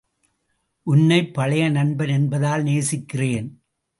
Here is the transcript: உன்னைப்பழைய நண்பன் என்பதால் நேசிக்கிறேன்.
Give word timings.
உன்னைப்பழைய 0.87 1.69
நண்பன் 1.71 2.07
என்பதால் 2.07 2.63
நேசிக்கிறேன். 2.63 3.47